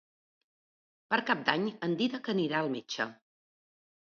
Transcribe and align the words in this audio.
Per 1.13 1.19
Cap 1.27 1.43
d'Any 1.49 1.67
en 1.89 1.93
Dídac 2.01 2.33
anirà 2.35 2.63
al 2.63 2.71
metge. 2.79 3.09